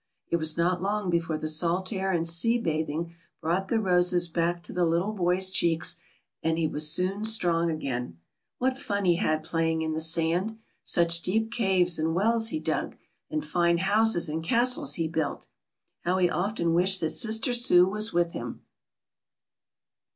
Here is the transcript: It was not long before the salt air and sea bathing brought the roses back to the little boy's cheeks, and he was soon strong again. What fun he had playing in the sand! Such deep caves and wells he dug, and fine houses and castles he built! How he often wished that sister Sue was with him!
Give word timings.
It 0.29 0.37
was 0.37 0.57
not 0.57 0.81
long 0.81 1.11
before 1.11 1.37
the 1.37 1.47
salt 1.47 1.93
air 1.93 2.11
and 2.11 2.27
sea 2.27 2.57
bathing 2.57 3.13
brought 3.39 3.67
the 3.67 3.79
roses 3.79 4.27
back 4.27 4.63
to 4.63 4.73
the 4.73 4.83
little 4.83 5.13
boy's 5.13 5.51
cheeks, 5.51 5.97
and 6.41 6.57
he 6.57 6.65
was 6.65 6.89
soon 6.91 7.23
strong 7.23 7.69
again. 7.69 8.17
What 8.57 8.79
fun 8.79 9.05
he 9.05 9.17
had 9.17 9.43
playing 9.43 9.83
in 9.83 9.93
the 9.93 9.99
sand! 9.99 10.57
Such 10.81 11.21
deep 11.21 11.51
caves 11.51 11.99
and 11.99 12.15
wells 12.15 12.47
he 12.47 12.59
dug, 12.59 12.97
and 13.29 13.45
fine 13.45 13.77
houses 13.77 14.27
and 14.27 14.43
castles 14.43 14.95
he 14.95 15.07
built! 15.07 15.45
How 15.99 16.17
he 16.17 16.27
often 16.31 16.73
wished 16.73 16.99
that 17.01 17.11
sister 17.11 17.53
Sue 17.53 17.85
was 17.85 18.11
with 18.11 18.31
him! 18.31 18.63